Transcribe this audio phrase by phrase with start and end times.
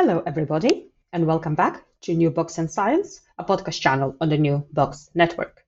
[0.00, 4.38] Hello, everybody, and welcome back to New Books in Science, a podcast channel on the
[4.38, 5.66] New Books Network.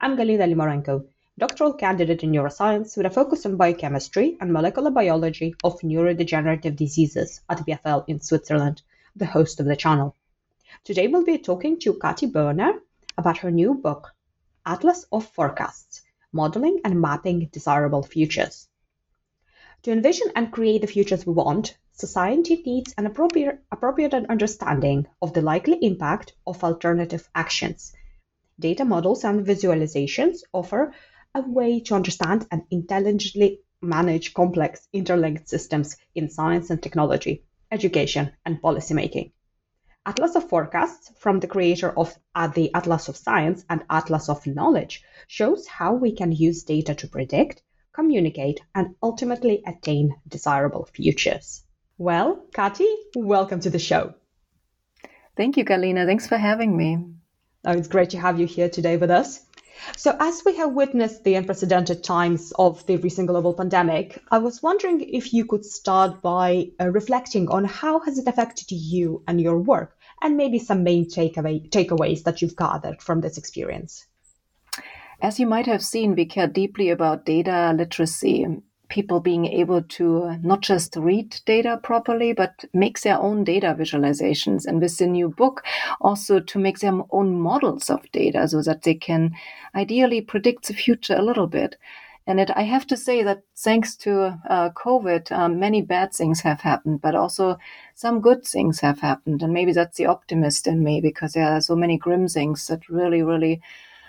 [0.00, 5.56] I'm Galina Limorenko, doctoral candidate in neuroscience with a focus on biochemistry and molecular biology
[5.64, 8.82] of neurodegenerative diseases at EPFL in Switzerland,
[9.16, 10.14] the host of the channel.
[10.84, 12.78] Today we'll be talking to Katy Börner
[13.18, 14.14] about her new book,
[14.64, 18.68] Atlas of Forecasts Modeling and Mapping Desirable Futures.
[19.82, 25.42] To envision and create the futures we want, society needs an appropriate, understanding of the
[25.42, 27.92] likely impact of alternative actions.
[28.60, 30.94] Data models and visualizations offer
[31.34, 38.30] a way to understand and intelligently manage complex interlinked systems in science and technology, education,
[38.46, 39.32] and policymaking.
[40.06, 42.16] Atlas of Forecasts, from the creator of
[42.54, 47.08] the Atlas of Science and Atlas of Knowledge, shows how we can use data to
[47.08, 47.62] predict,
[47.92, 51.62] communicate, and ultimately attain desirable futures.
[51.98, 54.14] Well, Katy, welcome to the show.
[55.36, 56.06] Thank you, Galina.
[56.06, 56.98] Thanks for having me.
[57.64, 59.40] Oh, it's great to have you here today with us.
[59.96, 64.62] So, as we have witnessed the unprecedented times of the recent global pandemic, I was
[64.62, 69.40] wondering if you could start by uh, reflecting on how has it affected you and
[69.40, 74.06] your work, and maybe some main takeaway, takeaways that you've gathered from this experience.
[75.22, 78.44] As you might have seen, we care deeply about data literacy
[78.88, 84.66] people being able to not just read data properly, but make their own data visualizations.
[84.66, 85.62] And with the new book,
[86.00, 89.30] also to make their own models of data so that they can
[89.76, 91.76] ideally predict the future a little bit.
[92.26, 96.40] And it, I have to say that thanks to uh, COVID, um, many bad things
[96.40, 97.58] have happened, but also
[97.94, 99.42] some good things have happened.
[99.42, 102.88] And maybe that's the optimist in me because there are so many grim things that
[102.88, 103.62] really, really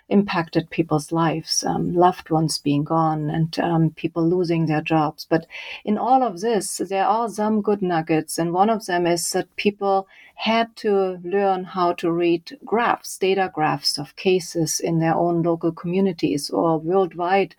[0.10, 5.26] impacted people's lives, um, loved ones being gone, and um, people losing their jobs.
[5.30, 5.48] But
[5.86, 9.56] in all of this, there are some good nuggets, and one of them is that
[9.56, 15.42] people had to learn how to read graphs, data graphs of cases in their own
[15.42, 17.56] local communities or worldwide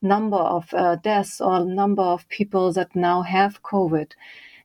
[0.00, 4.12] number of uh, deaths or number of people that now have COVID.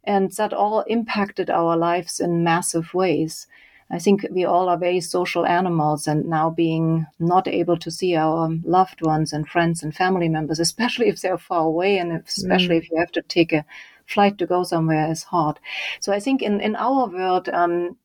[0.04, 3.48] And that all impacted our lives in massive ways.
[3.90, 8.16] I think we all are very social animals, and now being not able to see
[8.16, 12.76] our loved ones and friends and family members, especially if they're far away, and especially
[12.76, 12.80] mm.
[12.80, 13.66] if you have to take a
[14.06, 15.60] flight to go somewhere, is hard.
[16.00, 17.50] So I think in in our world.
[17.50, 17.98] Um,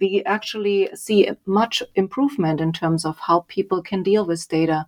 [0.00, 4.86] we actually see much improvement in terms of how people can deal with data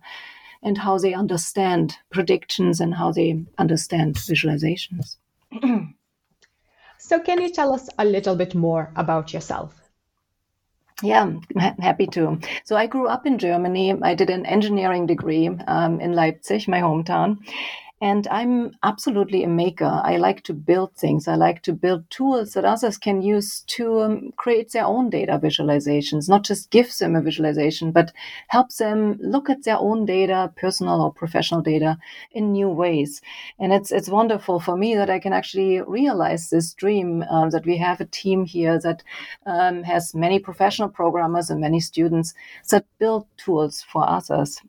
[0.61, 5.17] and how they understand predictions and how they understand visualizations.
[6.97, 9.88] so, can you tell us a little bit more about yourself?
[11.01, 11.31] Yeah,
[11.79, 12.39] happy to.
[12.65, 13.95] So I grew up in Germany.
[14.01, 17.37] I did an engineering degree um, in Leipzig, my hometown.
[18.01, 19.99] And I'm absolutely a maker.
[20.03, 21.27] I like to build things.
[21.27, 25.37] I like to build tools that others can use to um, create their own data
[25.37, 28.13] visualizations, not just give them a visualization, but
[28.47, 31.97] help them look at their own data, personal or professional data,
[32.31, 33.21] in new ways.
[33.59, 37.65] And it's it's wonderful for me that I can actually realize this dream uh, that
[37.65, 39.03] we have a team here that
[39.45, 42.33] um, has many professional programmers and many students
[42.69, 44.61] that build tools for others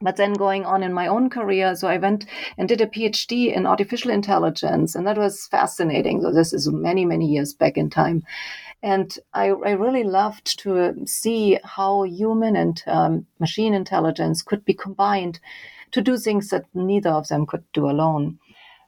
[0.00, 2.26] but then going on in my own career so i went
[2.58, 6.22] and did a phd in artificial intelligence and that was fascinating.
[6.22, 8.22] So this is many many years back in time.
[8.82, 14.74] And i, I really loved to see how human and um, machine intelligence could be
[14.74, 15.40] combined
[15.92, 18.38] to do things that neither of them could do alone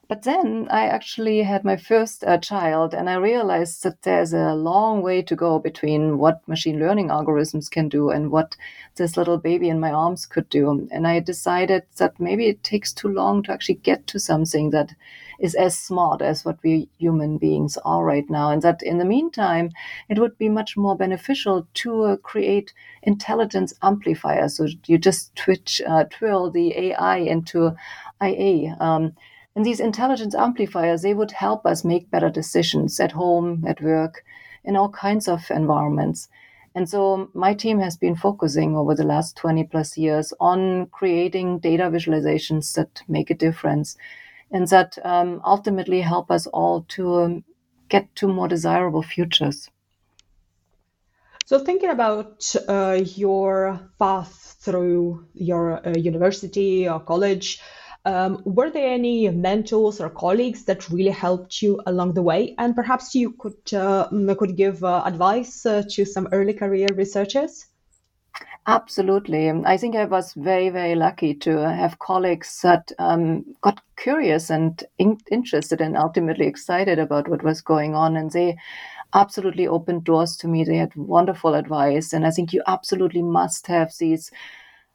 [0.09, 4.55] but then I actually had my first uh, child, and I realized that there's a
[4.55, 8.57] long way to go between what machine learning algorithms can do and what
[8.95, 10.89] this little baby in my arms could do.
[10.91, 14.95] And I decided that maybe it takes too long to actually get to something that
[15.39, 18.49] is as smart as what we human beings are right now.
[18.49, 19.69] And that in the meantime,
[20.09, 22.73] it would be much more beneficial to uh, create
[23.03, 24.57] intelligence amplifiers.
[24.57, 27.75] So you just twitch, uh, twirl the AI into
[28.19, 28.75] IA.
[28.79, 29.13] Um,
[29.55, 34.23] and these intelligence amplifiers, they would help us make better decisions at home, at work,
[34.63, 36.27] in all kinds of environments.
[36.75, 41.59] And so my team has been focusing over the last 20 plus years on creating
[41.59, 43.97] data visualizations that make a difference
[44.51, 47.43] and that um, ultimately help us all to um,
[47.89, 49.69] get to more desirable futures.
[51.45, 57.59] So, thinking about uh, your path through your uh, university or college,
[58.05, 62.55] um, were there any mentors or colleagues that really helped you along the way?
[62.57, 64.07] And perhaps you could uh,
[64.37, 67.65] could give uh, advice uh, to some early career researchers.
[68.67, 69.49] Absolutely.
[69.49, 74.83] I think I was very, very lucky to have colleagues that um, got curious and
[74.99, 78.15] in- interested and ultimately excited about what was going on.
[78.15, 78.57] And they
[79.13, 80.63] absolutely opened doors to me.
[80.63, 82.13] They had wonderful advice.
[82.13, 84.29] And I think you absolutely must have these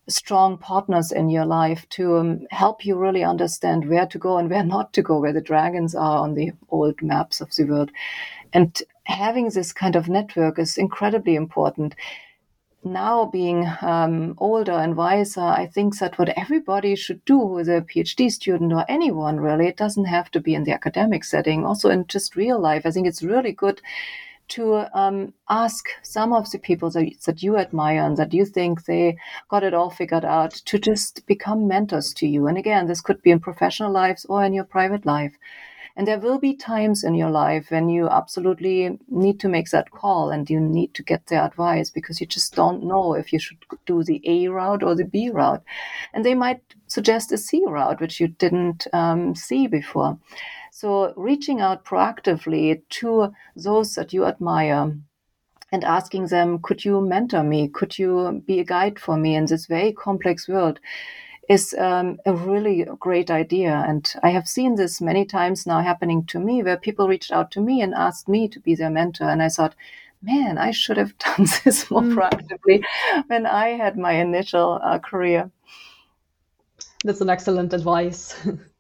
[0.09, 4.51] strong partners in your life to um, help you really understand where to go and
[4.51, 7.91] where not to go, where the dragons are on the old maps of the world.
[8.53, 11.95] And having this kind of network is incredibly important.
[12.87, 17.81] Now, being um, older and wiser, I think that what everybody should do with a
[17.81, 21.89] PhD student or anyone really, it doesn't have to be in the academic setting, also
[21.89, 22.83] in just real life.
[22.85, 23.81] I think it's really good
[24.49, 28.85] to um, ask some of the people that, that you admire and that you think
[28.85, 29.17] they
[29.49, 32.47] got it all figured out to just become mentors to you.
[32.47, 35.35] And again, this could be in professional lives or in your private life.
[35.97, 39.93] And there will be times in your life when you absolutely need to make that
[39.93, 43.39] call and you need to get their advice because you just don't know if you
[43.39, 45.63] should do the A route or the B route.
[46.13, 50.19] And they might suggest a C route, which you didn't um, see before.
[50.77, 54.99] So reaching out proactively to those that you admire
[55.71, 57.69] and asking them, could you mentor me?
[57.69, 60.81] Could you be a guide for me in this very complex world?
[61.49, 63.85] Is um, a really great idea.
[63.87, 67.53] And I have seen this many times now happening to me where people reached out
[67.53, 69.29] to me and asked me to be their mentor.
[69.29, 69.77] And I thought,
[70.23, 72.15] man, I should have done this more mm.
[72.17, 72.83] proactively
[73.29, 75.53] when I had my initial uh, career.
[77.05, 78.35] That's an excellent advice.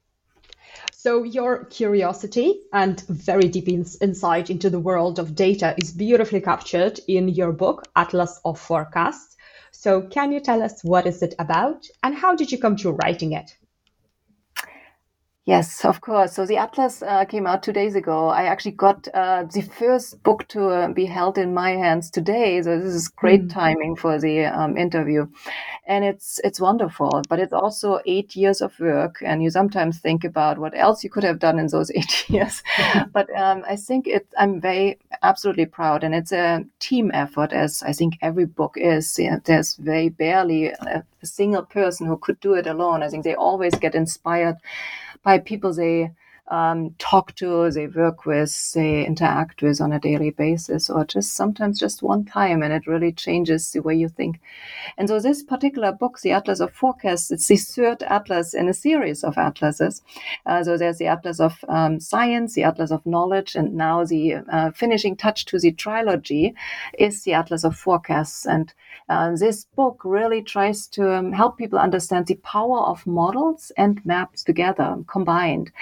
[1.04, 6.98] So, your curiosity and very deep insight into the world of data is beautifully captured
[7.06, 9.36] in your book, Atlas of Forecasts.
[9.70, 12.92] So, can you tell us what is it about and how did you come to
[12.92, 13.54] writing it?
[15.46, 16.32] Yes, of course.
[16.32, 18.28] So the Atlas uh, came out two days ago.
[18.28, 22.62] I actually got uh, the first book to uh, be held in my hands today.
[22.62, 23.52] So this is great mm.
[23.52, 25.26] timing for the um, interview,
[25.86, 27.20] and it's it's wonderful.
[27.28, 31.10] But it's also eight years of work, and you sometimes think about what else you
[31.10, 32.62] could have done in those eight years.
[33.12, 34.26] but um, I think it.
[34.38, 39.18] I'm very absolutely proud, and it's a team effort, as I think every book is.
[39.18, 43.02] Yeah, there's very barely a, a single person who could do it alone.
[43.02, 44.56] I think they always get inspired
[45.24, 46.12] by people they
[46.48, 51.34] um, talk to, they work with, they interact with on a daily basis, or just
[51.34, 54.40] sometimes just one time, and it really changes the way you think.
[54.98, 58.74] And so, this particular book, the Atlas of Forecasts, it's the third atlas in a
[58.74, 60.02] series of atlases.
[60.44, 64.34] Uh, so, there's the Atlas of um, Science, the Atlas of Knowledge, and now the
[64.52, 66.54] uh, finishing touch to the trilogy
[66.98, 68.46] is the Atlas of Forecasts.
[68.46, 68.72] And
[69.08, 74.04] uh, this book really tries to um, help people understand the power of models and
[74.04, 75.72] maps together, combined.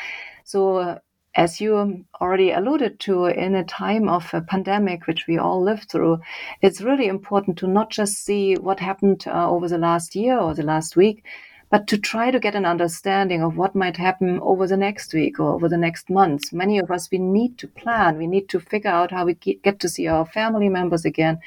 [0.45, 1.01] So,
[1.35, 5.91] as you already alluded to, in a time of a pandemic, which we all lived
[5.91, 6.21] through,
[6.61, 10.55] it's really important to not just see what happened uh, over the last year or
[10.55, 11.25] the last week,
[11.73, 15.41] but to try to get an understanding of what might happen over the next week
[15.41, 16.53] or over the next months.
[16.53, 18.19] Many of us, we need to plan.
[18.19, 21.39] We need to figure out how we get to see our family members again.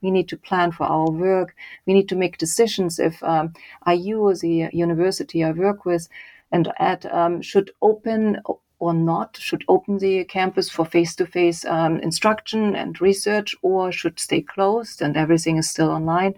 [0.00, 1.54] We need to plan for our work.
[1.84, 3.52] We need to make decisions if um,
[3.86, 6.08] IU, the university I work with,
[6.54, 8.40] and at um, should open
[8.78, 11.64] or not, should open the campus for face to face
[12.08, 16.34] instruction and research, or should stay closed and everything is still online.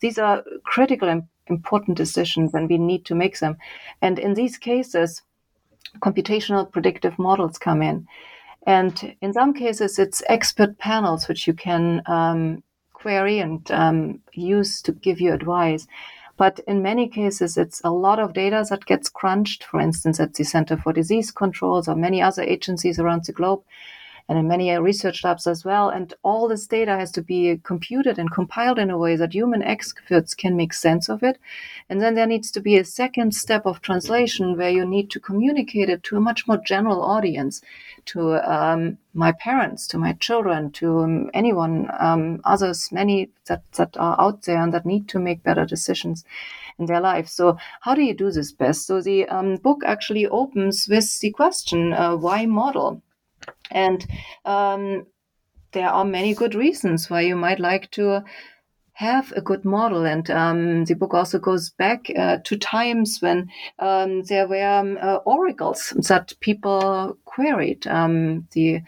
[0.00, 3.56] These are critical and important decisions and we need to make them.
[4.00, 5.22] And in these cases,
[6.00, 8.06] computational predictive models come in.
[8.66, 14.82] And in some cases, it's expert panels which you can um, query and um, use
[14.82, 15.86] to give you advice.
[16.38, 20.34] But in many cases, it's a lot of data that gets crunched, for instance, at
[20.34, 23.62] the Center for Disease Controls or many other agencies around the globe.
[24.28, 25.88] And in many research labs as well.
[25.88, 29.62] And all this data has to be computed and compiled in a way that human
[29.62, 31.38] experts can make sense of it.
[31.88, 35.20] And then there needs to be a second step of translation where you need to
[35.20, 37.62] communicate it to a much more general audience,
[38.06, 43.96] to um, my parents, to my children, to um, anyone, um, others, many that, that
[43.96, 46.24] are out there and that need to make better decisions
[46.78, 47.28] in their life.
[47.28, 48.86] So, how do you do this best?
[48.86, 53.02] So, the um, book actually opens with the question uh, why model?
[53.70, 54.06] And
[54.44, 55.06] um,
[55.72, 58.24] there are many good reasons why you might like to
[58.98, 60.04] have a good model.
[60.04, 63.48] And um, the book also goes back uh, to times when
[63.78, 67.86] um, there were um, uh, oracles that people queried.
[67.86, 68.82] Um, the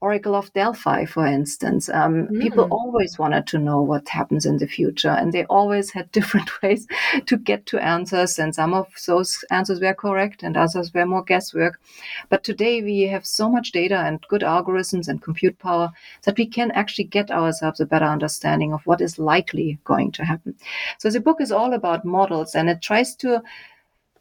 [0.00, 1.88] Oracle of Delphi, for instance.
[1.88, 2.40] Um, mm.
[2.40, 6.50] People always wanted to know what happens in the future, and they always had different
[6.62, 6.86] ways
[7.24, 8.38] to get to answers.
[8.38, 11.80] And some of those answers were correct, and others were more guesswork.
[12.28, 15.92] But today we have so much data and good algorithms and compute power
[16.24, 20.24] that we can actually get ourselves a better understanding of what is likely going to
[20.24, 20.54] happen.
[20.98, 23.42] So the book is all about models, and it tries to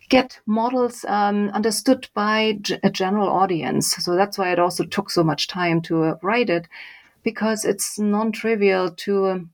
[0.10, 3.96] get models um, understood by g- a general audience.
[3.96, 6.68] So that's why it also took so much time to uh, write it,
[7.24, 9.48] because it's non-trivial to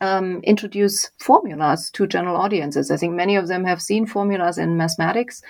[0.00, 2.90] um, introduce formulas to general audiences.
[2.90, 5.42] I think many of them have seen formulas in mathematics.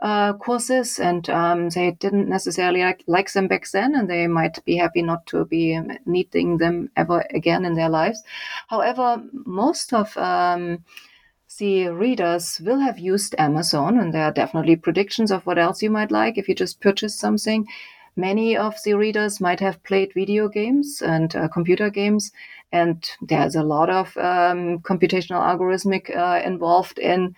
[0.00, 4.58] Uh, courses and um, they didn't necessarily like, like them back then and they might
[4.64, 8.20] be happy not to be needing them ever again in their lives
[8.66, 10.84] however most of um,
[11.58, 15.90] the readers will have used Amazon, and there are definitely predictions of what else you
[15.90, 17.66] might like if you just purchase something.
[18.16, 22.30] Many of the readers might have played video games and uh, computer games,
[22.70, 27.34] and there's a lot of um, computational algorithmic uh, involved in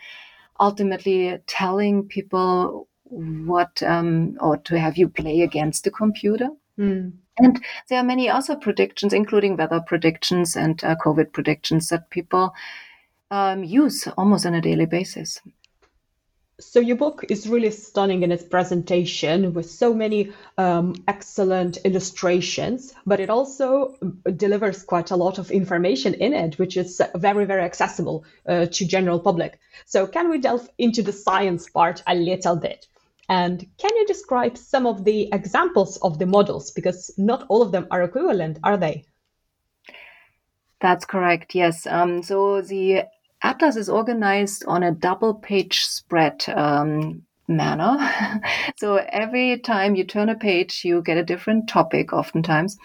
[0.60, 6.48] ultimately telling people what um, or to have you play against the computer.
[6.78, 7.12] Mm.
[7.38, 12.52] And there are many other predictions, including weather predictions and uh, COVID predictions, that people
[13.30, 15.40] um, use almost on a daily basis.
[16.60, 22.94] So your book is really stunning in its presentation with so many um, excellent illustrations,
[23.04, 23.96] but it also
[24.36, 28.86] delivers quite a lot of information in it, which is very, very accessible uh, to
[28.86, 29.58] general public.
[29.84, 32.86] So can we delve into the science part a little bit?
[33.28, 36.70] And can you describe some of the examples of the models?
[36.70, 39.06] Because not all of them are equivalent, are they?
[40.80, 41.54] That's correct.
[41.54, 41.86] Yes.
[41.86, 43.04] Um, so the
[43.44, 47.98] Atlas is organized on a double page spread um, manner.
[48.76, 52.78] so every time you turn a page, you get a different topic, oftentimes,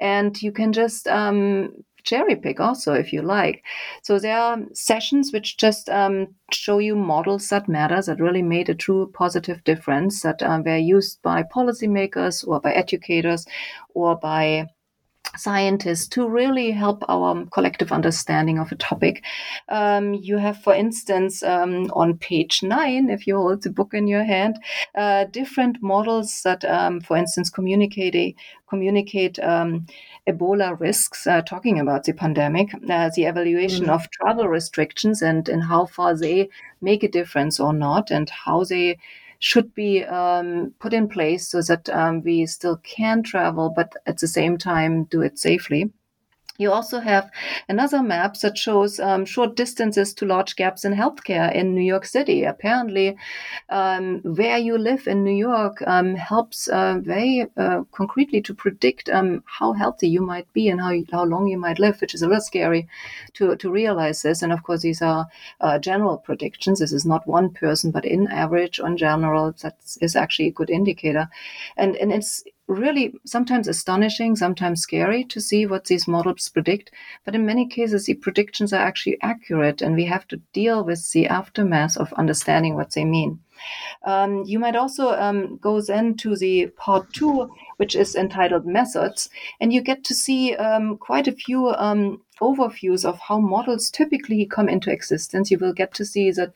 [0.00, 1.72] and you can just um,
[2.04, 3.64] cherry pick also if you like.
[4.02, 8.68] So there are sessions which just um, show you models that matter, that really made
[8.68, 13.46] a true positive difference, that uh, were used by policymakers or by educators
[13.94, 14.68] or by
[15.36, 19.24] scientists to really help our collective understanding of a topic.
[19.68, 24.06] Um, you have, for instance, um, on page nine, if you hold the book in
[24.06, 24.58] your hand,
[24.94, 28.36] uh, different models that, um, for instance, communicate
[28.68, 29.86] communicate um,
[30.26, 33.90] Ebola risks, uh, talking about the pandemic, uh, the evaluation mm.
[33.90, 36.48] of travel restrictions and, and how far they
[36.80, 38.98] make a difference or not, and how they
[39.42, 44.18] should be um, put in place so that um, we still can travel, but at
[44.18, 45.90] the same time do it safely.
[46.58, 47.30] You also have
[47.68, 52.04] another map that shows um, short distances to large gaps in healthcare in New York
[52.04, 52.44] City.
[52.44, 53.16] Apparently,
[53.70, 59.08] um, where you live in New York um, helps uh, very uh, concretely to predict
[59.08, 62.20] um, how healthy you might be and how, how long you might live, which is
[62.20, 62.86] a little scary
[63.32, 64.42] to, to realize this.
[64.42, 65.26] And of course, these are
[65.62, 66.80] uh, general predictions.
[66.80, 70.68] This is not one person, but in average, on general, that is actually a good
[70.68, 71.30] indicator.
[71.78, 76.90] And, and it's really sometimes astonishing, sometimes scary to see what these models predict.
[77.24, 81.10] But in many cases, the predictions are actually accurate, and we have to deal with
[81.12, 83.40] the aftermath of understanding what they mean.
[84.04, 89.28] Um, you might also um, go then to the part two, which is entitled Methods,
[89.60, 94.46] and you get to see um, quite a few um, overviews of how models typically
[94.46, 95.50] come into existence.
[95.50, 96.52] You will get to see that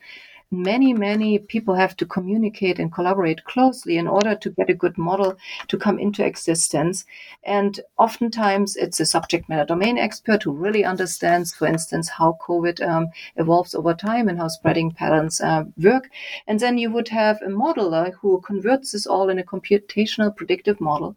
[0.51, 4.97] many, many people have to communicate and collaborate closely in order to get a good
[4.97, 5.37] model
[5.67, 7.05] to come into existence.
[7.43, 12.85] And oftentimes it's a subject matter domain expert who really understands, for instance, how COVID
[12.87, 16.09] um, evolves over time and how spreading patterns uh, work.
[16.47, 20.79] And then you would have a modeler who converts this all in a computational predictive
[20.79, 21.15] model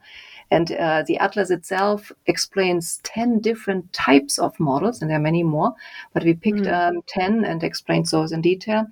[0.50, 5.42] And uh, the atlas itself explains 10 different types of models, and there are many
[5.44, 5.74] more,
[6.12, 6.96] but we picked mm.
[6.96, 8.86] um, 10 and explained those in detail.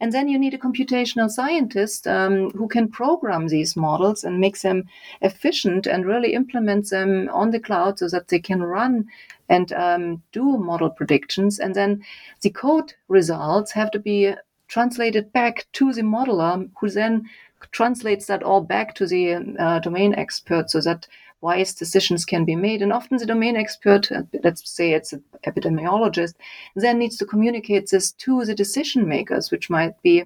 [0.00, 4.60] And then you need a computational scientist um, who can program these models and make
[4.60, 4.84] them
[5.22, 9.06] efficient and really implement them on the cloud so that they can run
[9.48, 11.58] and um, do model predictions.
[11.58, 12.02] And then
[12.40, 14.34] the code results have to be
[14.68, 17.28] translated back to the modeler, who then
[17.70, 21.06] translates that all back to the uh, domain expert so that
[21.40, 22.80] wise decisions can be made.
[22.82, 26.34] And often the domain expert, uh, let's say it's an epidemiologist,
[26.74, 30.24] then needs to communicate this to the decision makers, which might be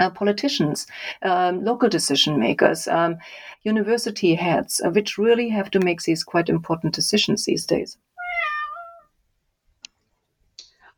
[0.00, 0.86] uh, politicians,
[1.22, 3.16] um, local decision makers, um,
[3.62, 7.96] university heads, uh, which really have to make these quite important decisions these days.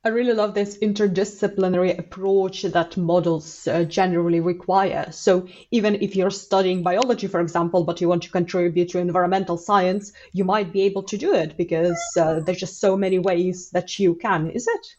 [0.04, 5.06] I really love this interdisciplinary approach that models uh, generally require.
[5.12, 9.56] So, even if you're studying biology, for example, but you want to contribute to environmental
[9.56, 13.71] science, you might be able to do it because uh, there's just so many ways
[13.71, 14.97] that you can, is it?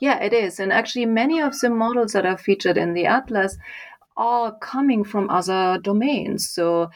[0.00, 0.60] Yeah, it is.
[0.60, 3.58] And actually, many of the models that are featured in the Atlas
[4.16, 6.48] are coming from other domains.
[6.48, 6.90] So,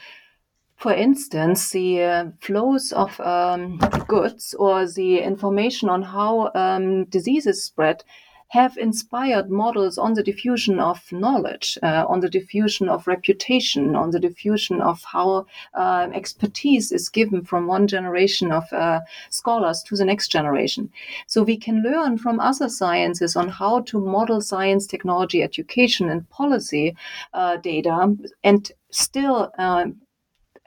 [0.79, 7.65] for instance, the uh, flows of um, goods or the information on how um, diseases
[7.65, 8.03] spread
[8.47, 14.09] have inspired models on the diffusion of knowledge, uh, on the diffusion of reputation, on
[14.09, 15.45] the diffusion of how
[15.75, 20.89] uh, expertise is given from one generation of uh, scholars to the next generation.
[21.27, 26.27] So we can learn from other sciences on how to model science, technology, education, and
[26.29, 26.95] policy
[27.33, 29.85] uh, data and still uh,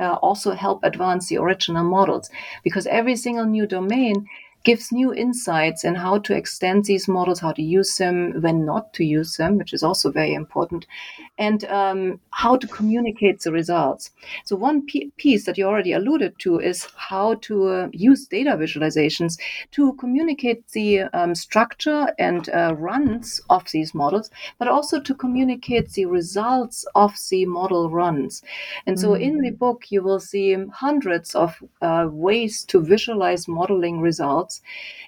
[0.02, 2.28] Uh, also help advance the original models.
[2.64, 4.26] Because every single new domain
[4.64, 8.92] gives new insights in how to extend these models, how to use them, when not
[8.94, 10.86] to use them, which is also very important,
[11.38, 14.10] and um, how to communicate the results.
[14.44, 19.38] So, one piece that you already alluded to is how to uh, use data visualizations
[19.72, 25.90] to communicate the um, structure and uh, runs of these models, but also to communicate
[25.92, 28.42] the results of the model runs.
[28.86, 29.22] And so, mm-hmm.
[29.22, 34.51] in the book, you will see hundreds of uh, ways to visualize modeling results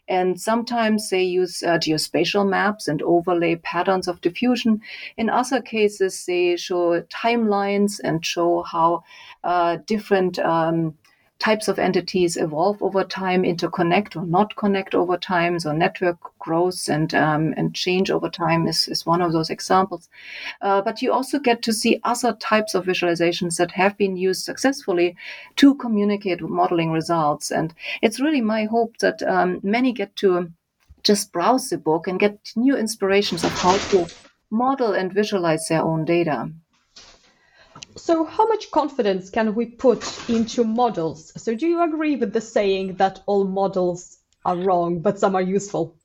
[0.08, 4.80] and sometimes they use uh, geospatial maps and overlay patterns of diffusion.
[5.16, 9.04] In other cases, they show timelines and show how
[9.42, 10.94] uh, different um,
[11.38, 15.58] types of entities evolve over time, interconnect or not connect over time.
[15.58, 20.08] So network growth and um, and change over time is, is one of those examples.
[20.62, 24.44] Uh, but you also get to see other types of visualizations that have been used
[24.44, 25.16] successfully
[25.56, 27.50] to communicate modeling results.
[27.50, 30.50] And it's really my hope that um, many get to
[31.02, 34.06] just browse the book and get new inspirations of how to
[34.50, 36.50] model and visualize their own data.
[37.96, 41.32] So, how much confidence can we put into models?
[41.40, 45.42] So, do you agree with the saying that all models are wrong, but some are
[45.42, 45.96] useful?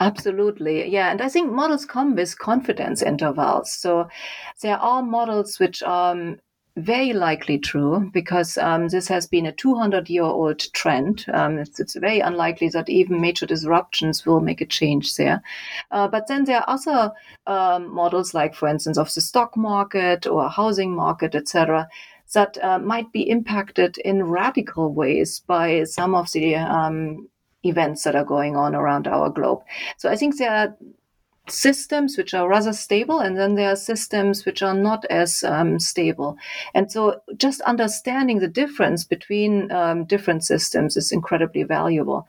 [0.00, 0.88] Absolutely.
[0.90, 1.10] Yeah.
[1.10, 3.72] And I think models come with confidence intervals.
[3.72, 4.08] So,
[4.62, 6.38] there are models which um,
[6.76, 11.26] very likely true because um, this has been a 200 year old trend.
[11.32, 15.42] Um, it's, it's, very unlikely that even major disruptions will make a change there.
[15.90, 17.12] Uh, but then there are other
[17.46, 21.88] um, models, like, for instance, of the stock market or housing market, etc.,
[22.32, 27.28] that uh, might be impacted in radical ways by some of the um,
[27.62, 29.60] events that are going on around our globe.
[29.98, 30.76] So I think there are
[31.48, 35.78] systems which are rather stable, and then there are systems which are not as um,
[35.78, 36.36] stable.
[36.74, 42.28] And so, just understanding the difference between um, different systems is incredibly valuable.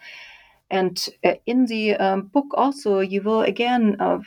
[0.71, 4.19] And uh, in the um, book, also, you will again uh,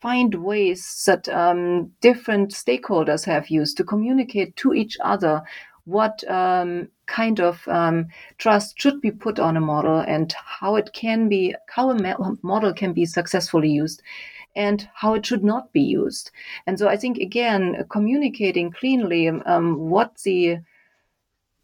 [0.00, 5.42] find ways that um, different stakeholders have used to communicate to each other
[5.86, 10.92] what um, kind of um, trust should be put on a model and how it
[10.92, 14.02] can be, how a model can be successfully used
[14.56, 16.30] and how it should not be used.
[16.66, 20.58] And so I think, again, communicating cleanly um, what the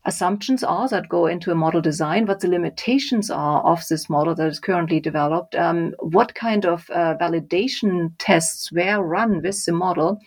[0.05, 4.35] assumptions are that go into a model design, what the limitations are of this model
[4.35, 9.73] that is currently developed, um, what kind of uh, validation tests were run with the
[9.73, 10.21] model,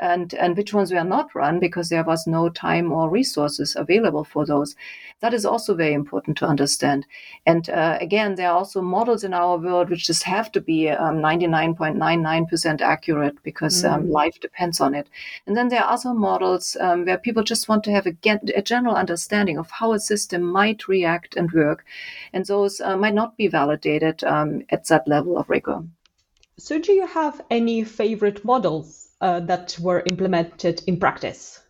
[0.00, 4.24] and, and which ones were not run because there was no time or resources available
[4.24, 4.74] for those.
[5.22, 7.06] That is also very important to understand.
[7.46, 10.90] And uh, again, there are also models in our world which just have to be
[10.90, 13.94] um, 99.99% accurate because um, mm.
[13.94, 15.08] um, life depends on it.
[15.46, 18.14] And then there are other models um, where people just want to have a,
[18.54, 21.84] a general understanding understanding of how a system might react and work.
[22.32, 25.82] And those uh, might not be validated um, at that level of rigor.
[26.58, 31.61] So, do you have any favorite models uh, that were implemented in practice?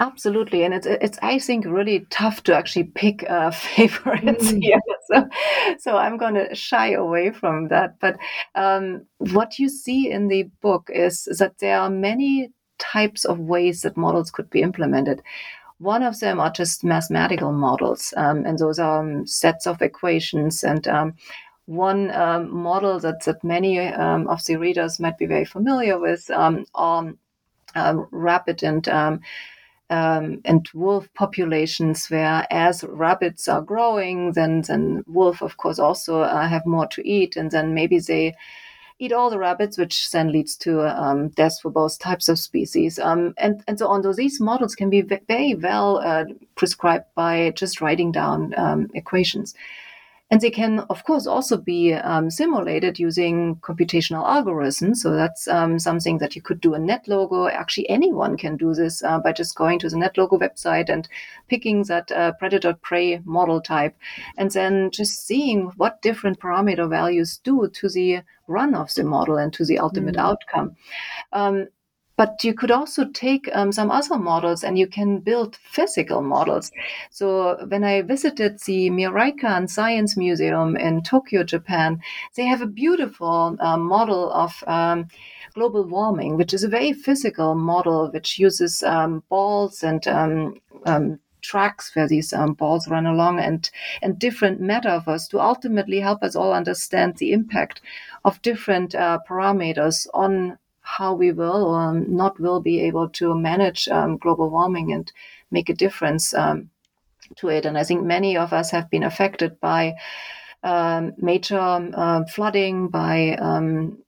[0.00, 4.62] Absolutely, and it's it's I think really tough to actually pick uh, favorites mm.
[4.62, 4.80] here.
[5.10, 5.28] So,
[5.80, 7.98] so I'm going to shy away from that.
[7.98, 8.16] But
[8.54, 13.82] um, what you see in the book is that there are many types of ways
[13.82, 15.20] that models could be implemented.
[15.78, 20.62] One of them are just mathematical models, um, and those are um, sets of equations.
[20.62, 21.14] And um,
[21.66, 26.30] one um, model that that many um, of the readers might be very familiar with
[26.30, 28.88] are rapid and
[29.90, 36.20] um, and wolf populations where as rabbits are growing, then then wolf of course also
[36.20, 38.34] uh, have more to eat, and then maybe they
[39.00, 42.98] eat all the rabbits, which then leads to um, death for both types of species,
[42.98, 44.02] um, and and so on.
[44.02, 46.24] So these models can be very well uh,
[46.54, 49.54] prescribed by just writing down um, equations.
[50.32, 54.98] And they can, of course, also be um, simulated using computational algorithms.
[54.98, 57.50] So that's um, something that you could do in NetLogo.
[57.50, 61.08] Actually, anyone can do this uh, by just going to the NetLogo website and
[61.48, 63.96] picking that uh, predator prey model type,
[64.38, 69.36] and then just seeing what different parameter values do to the run of the model
[69.36, 70.20] and to the ultimate mm.
[70.20, 70.76] outcome.
[71.32, 71.66] Um,
[72.20, 76.70] but you could also take um, some other models and you can build physical models.
[77.10, 81.98] So when I visited the Miraikan Science Museum in Tokyo, Japan,
[82.36, 85.08] they have a beautiful uh, model of um,
[85.54, 91.18] global warming, which is a very physical model which uses um, balls and um, um,
[91.40, 93.70] tracks where these um, balls run along and
[94.02, 97.80] and different metaphors to ultimately help us all understand the impact
[98.26, 100.58] of different uh, parameters on
[100.96, 105.12] how we will or not will be able to manage um, global warming and
[105.50, 106.70] make a difference um,
[107.36, 107.64] to it.
[107.64, 109.94] And I think many of us have been affected by
[110.62, 113.98] um, major uh, flooding, by um,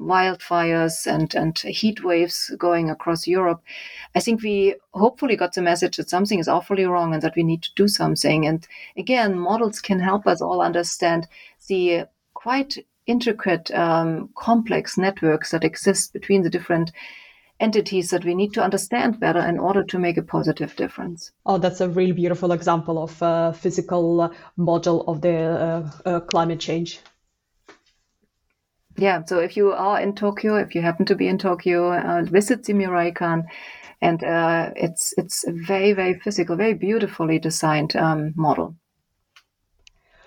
[0.00, 3.62] wildfires and, and heat waves going across Europe.
[4.14, 7.42] I think we hopefully got the message that something is awfully wrong and that we
[7.42, 8.46] need to do something.
[8.46, 11.26] And again, models can help us all understand
[11.68, 16.92] the quite intricate, um, complex networks that exist between the different
[17.60, 21.30] entities that we need to understand better in order to make a positive difference.
[21.46, 26.60] Oh, that's a really beautiful example of a physical model of the uh, uh, climate
[26.60, 27.00] change.
[28.96, 32.22] Yeah, so if you are in Tokyo, if you happen to be in Tokyo, uh,
[32.22, 33.44] visit the Miraikan,
[34.00, 38.76] and uh, it's it's a very very physical, very beautifully designed um, model.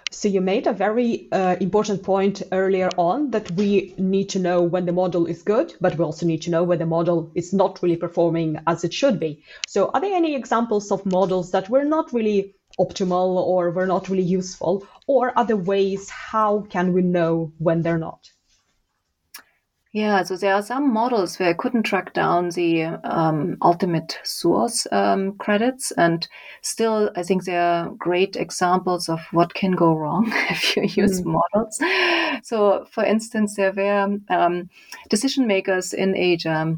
[0.09, 4.61] So you made a very uh, important point earlier on that we need to know
[4.61, 7.53] when the model is good, but we also need to know when the model is
[7.53, 9.43] not really performing as it should be.
[9.67, 14.09] So are there any examples of models that were not really optimal or were not
[14.09, 18.29] really useful, or other ways how can we know when they're not?
[19.93, 24.85] Yeah, so there are some models where I couldn't track down the um, ultimate source
[24.91, 26.27] um, credits, and
[26.61, 31.21] still, I think they are great examples of what can go wrong if you use
[31.21, 31.37] mm.
[31.53, 31.79] models.
[32.45, 34.69] So, for instance, there were um,
[35.09, 36.77] decision makers in Asia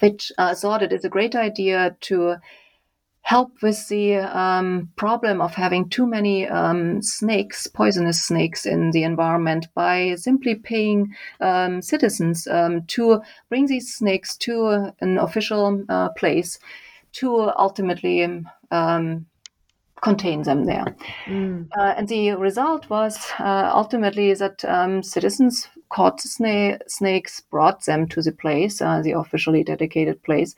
[0.00, 2.36] which uh, thought it is a great idea to
[3.26, 9.02] help with the um, problem of having too many um, snakes, poisonous snakes in the
[9.02, 16.08] environment by simply paying um, citizens um, to bring these snakes to an official uh,
[16.10, 16.60] place
[17.10, 19.26] to ultimately um,
[20.02, 20.94] contain them there.
[21.24, 21.66] Mm.
[21.76, 28.06] Uh, and the result was uh, ultimately that um, citizens caught sna- snakes, brought them
[28.06, 30.54] to the place, uh, the officially dedicated place,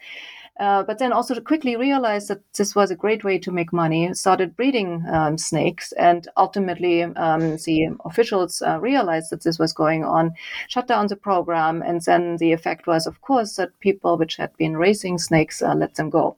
[0.59, 4.13] uh, but then also quickly realized that this was a great way to make money,
[4.15, 10.05] started breeding um, snakes, and ultimately um, the officials uh, realized that this was going
[10.05, 10.33] on,
[10.69, 14.57] shut down the program, and then the effect was, of course, that people which had
[14.57, 16.37] been raising snakes uh, let them go,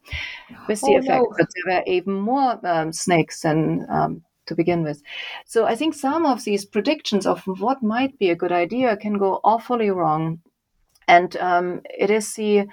[0.68, 1.34] with the oh, effect no.
[1.38, 5.02] that there were even more um, snakes than um, to begin with.
[5.46, 9.16] So I think some of these predictions of what might be a good idea can
[9.16, 10.40] go awfully wrong.
[11.08, 12.66] And um, it is the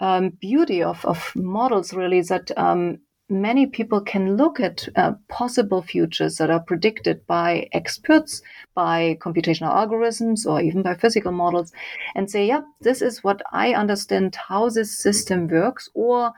[0.00, 2.98] um, beauty of, of models really that um,
[3.30, 8.42] many people can look at uh, possible futures that are predicted by experts,
[8.74, 11.72] by computational algorithms, or even by physical models,
[12.14, 16.32] and say, yeah, this is what I understand how this system works, or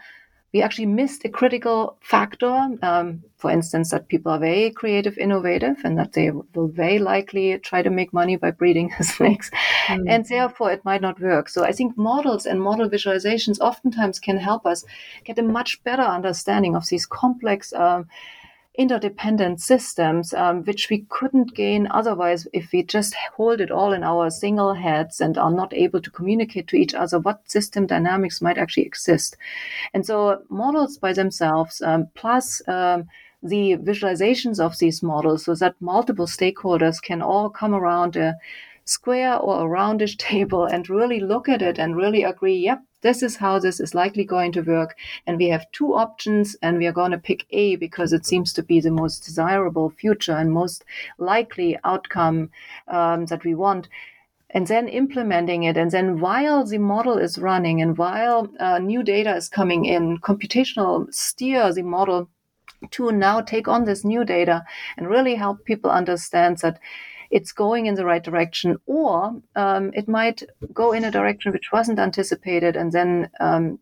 [0.53, 2.69] we actually missed a critical factor.
[2.83, 7.59] Um, for instance, that people are very creative, innovative, and that they will very likely
[7.59, 9.51] try to make money by breeding snakes.
[9.87, 10.05] Mm.
[10.09, 11.49] And therefore, it might not work.
[11.49, 14.85] So I think models and model visualizations oftentimes can help us
[15.25, 17.73] get a much better understanding of these complex.
[17.73, 18.07] Um,
[18.75, 24.03] interdependent systems, um, which we couldn't gain otherwise if we just hold it all in
[24.03, 28.41] our single heads and are not able to communicate to each other what system dynamics
[28.41, 29.37] might actually exist.
[29.93, 33.09] And so models by themselves, um, plus um,
[33.43, 38.37] the visualizations of these models so that multiple stakeholders can all come around a
[38.85, 43.23] square or a roundish table and really look at it and really agree, yep, this
[43.23, 44.97] is how this is likely going to work.
[45.27, 48.53] And we have two options, and we are going to pick A because it seems
[48.55, 50.85] to be the most desirable future and most
[51.19, 52.51] likely outcome
[52.89, 53.89] um, that we want.
[54.51, 55.77] And then implementing it.
[55.77, 60.19] And then while the model is running and while uh, new data is coming in,
[60.19, 62.29] computational steer the model
[62.91, 64.65] to now take on this new data
[64.97, 66.79] and really help people understand that
[67.33, 70.43] it's going in the right direction, or um, it might
[70.73, 73.79] go in a direction which wasn't anticipated, and then um,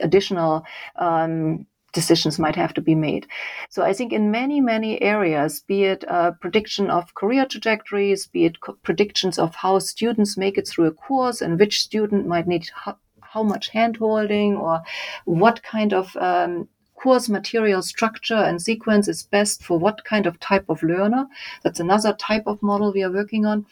[0.00, 0.64] additional
[0.96, 3.26] um, decisions might have to be made.
[3.70, 8.44] So I think in many, many areas, be it a prediction of career trajectories, be
[8.44, 12.46] it co- predictions of how students make it through a course and which student might
[12.46, 12.98] need how,
[13.42, 14.82] much handholding or
[15.26, 20.40] what kind of um, course material structure and sequence is best for what kind of
[20.40, 21.26] type of learner.
[21.62, 23.66] That's another type of model we are working on.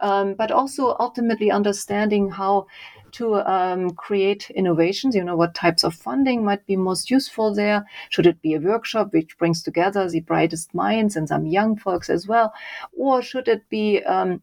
[0.00, 2.66] Um, but also ultimately understanding how
[3.12, 5.14] to um, create innovations.
[5.14, 7.84] You know, what types of funding might be most useful there?
[8.10, 12.10] Should it be a workshop which brings together the brightest minds and some young folks
[12.10, 12.52] as well?
[12.92, 14.42] Or should it be um,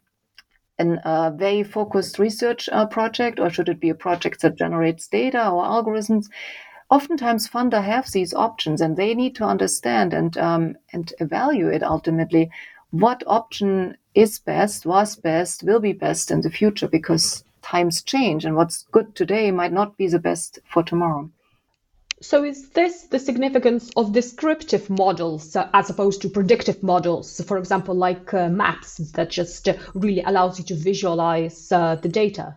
[0.79, 5.07] a uh, very focused research uh, project, or should it be a project that generates
[5.07, 6.27] data or algorithms?
[6.89, 12.49] Oftentimes funder have these options and they need to understand and um, and evaluate ultimately
[12.91, 18.45] what option is best, was best, will be best in the future because times change
[18.45, 21.29] and what's good today might not be the best for tomorrow.
[22.19, 27.39] So, is this the significance of descriptive models uh, as opposed to predictive models?
[27.41, 32.09] For example, like uh, maps that just uh, really allows you to visualize uh, the
[32.09, 32.55] data?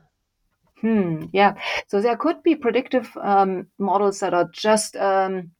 [0.80, 1.54] Hmm, yeah.
[1.88, 5.50] So there could be predictive um, models that are just um,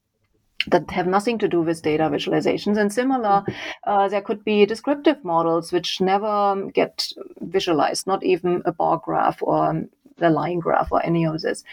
[0.66, 2.78] that have nothing to do with data visualizations.
[2.78, 3.44] And similar,
[3.84, 7.08] uh, there could be descriptive models which never get
[7.40, 9.84] visualized, not even a bar graph or
[10.20, 11.64] a line graph or any of this.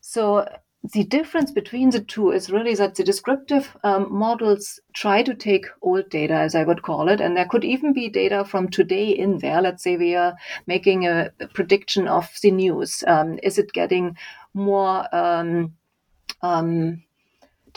[0.00, 0.48] So
[0.92, 5.66] the difference between the two is really that the descriptive um, models try to take
[5.82, 9.10] old data, as I would call it, and there could even be data from today
[9.10, 9.60] in there.
[9.60, 10.34] Let's say we are
[10.66, 13.02] making a, a prediction of the news.
[13.06, 14.16] Um, is it getting
[14.54, 15.74] more um,
[16.42, 17.02] um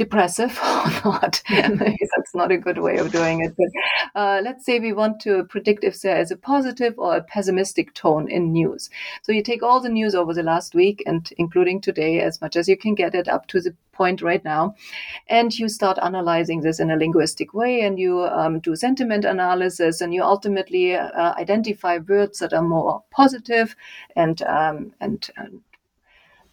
[0.04, 1.42] depressive or not.
[1.50, 3.54] That's not a good way of doing it.
[3.56, 7.24] But uh, let's say we want to predict if there is a positive or a
[7.24, 8.90] pessimistic tone in news.
[9.22, 12.56] So you take all the news over the last week and including today, as much
[12.56, 14.76] as you can get it up to the point right now,
[15.28, 20.02] and you start analyzing this in a linguistic way and you um, do sentiment analysis
[20.02, 23.76] and you ultimately uh, identify words that are more positive
[24.16, 25.62] and um, and, and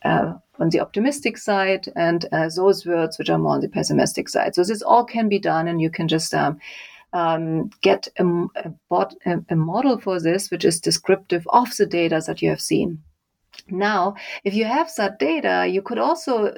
[0.05, 4.29] uh, on the optimistic side and uh, those words which are more on the pessimistic
[4.29, 4.55] side.
[4.55, 6.59] So this all can be done, and you can just um,
[7.13, 11.87] um, get a, a, bot, a, a model for this, which is descriptive of the
[11.87, 13.03] data that you have seen.
[13.71, 16.55] Now, if you have that data, you could also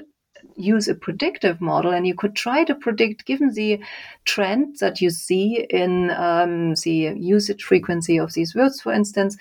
[0.57, 3.81] use a predictive model and you could try to predict, given the
[4.25, 9.37] trend that you see in um, the usage frequency of these words, for instance,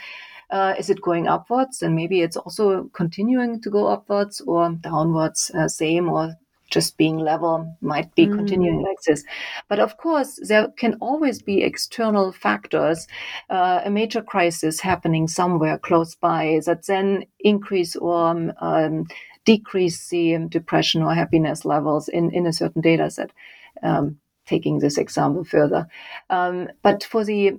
[0.50, 1.82] uh, is it going upwards?
[1.82, 6.36] And maybe it's also continuing to go upwards or downwards, uh, same or
[6.70, 8.36] just being level might be mm.
[8.36, 9.24] continuing like this.
[9.68, 13.08] But of course, there can always be external factors,
[13.50, 19.06] uh, a major crisis happening somewhere close by that then increase or um,
[19.46, 23.32] decrease the depression or happiness levels in, in a certain data set.
[23.82, 25.88] Um, taking this example further.
[26.32, 27.54] Um, but for the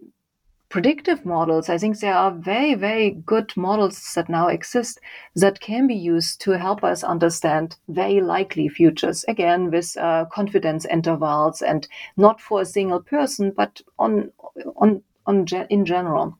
[0.71, 5.01] predictive models, I think there are very, very good models that now exist
[5.35, 9.25] that can be used to help us understand very likely futures.
[9.29, 14.33] Again, with uh, confidence intervals and not for a single person, but on
[14.77, 16.39] on on in general.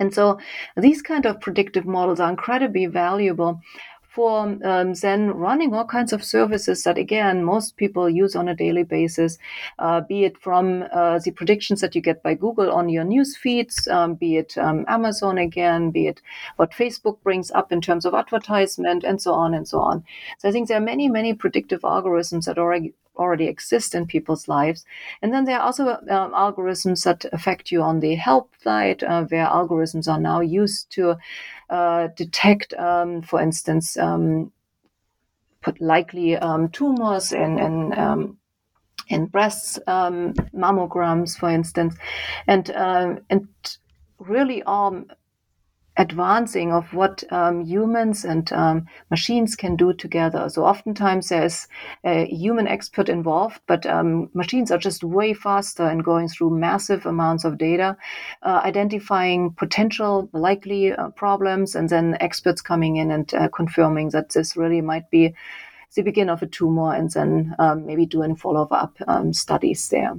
[0.00, 0.38] And so
[0.76, 3.60] these kind of predictive models are incredibly valuable
[4.18, 8.54] for um, then running all kinds of services that, again, most people use on a
[8.54, 9.38] daily basis,
[9.78, 13.36] uh, be it from uh, the predictions that you get by Google on your news
[13.36, 16.20] feeds, um, be it um, Amazon again, be it
[16.56, 20.02] what Facebook brings up in terms of advertisement, and so on and so on.
[20.38, 24.48] So I think there are many, many predictive algorithms that already already exist in people's
[24.48, 24.84] lives.
[25.22, 29.24] And then there are also um, algorithms that affect you on the help side, uh,
[29.24, 31.16] where algorithms are now used to
[31.70, 34.52] uh, detect, um, for instance, um,
[35.60, 38.38] put likely um, tumors in, in um,
[39.08, 41.96] in breast um, mammograms, for instance,
[42.46, 43.48] and um, and
[44.18, 44.92] really are
[45.98, 50.48] advancing of what um, humans and um, machines can do together.
[50.48, 51.66] So oftentimes there's
[52.04, 57.04] a human expert involved, but um, machines are just way faster in going through massive
[57.04, 57.96] amounts of data,
[58.42, 64.30] uh, identifying potential likely uh, problems, and then experts coming in and uh, confirming that
[64.30, 65.34] this really might be
[65.96, 70.14] the beginning of a tumor, and then um, maybe doing follow-up um, studies there.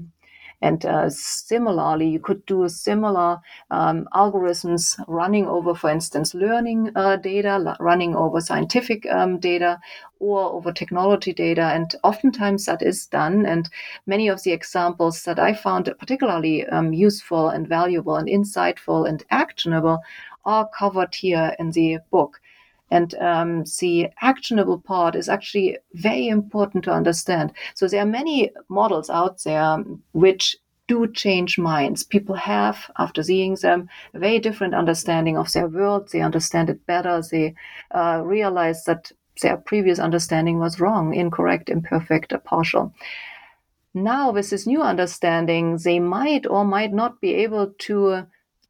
[0.61, 3.39] And uh, similarly, you could do similar
[3.71, 9.79] um, algorithms running over, for instance, learning uh, data, running over scientific um, data,
[10.19, 11.61] or over technology data.
[11.61, 13.45] And oftentimes that is done.
[13.45, 13.69] And
[14.05, 19.23] many of the examples that I found particularly um, useful and valuable and insightful and
[19.31, 19.99] actionable
[20.45, 22.41] are covered here in the book.
[22.91, 27.53] And um, the actionable part is actually very important to understand.
[27.75, 32.03] So there are many models out there which do change minds.
[32.03, 36.09] People have, after seeing them, a very different understanding of their world.
[36.11, 37.21] They understand it better.
[37.21, 37.53] They
[37.91, 42.93] uh, realize that their previous understanding was wrong, incorrect, imperfect, or partial.
[43.93, 48.25] Now, with this new understanding, they might or might not be able to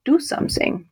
[0.05, 0.87] do something.